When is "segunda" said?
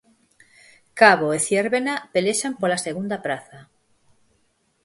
2.85-3.17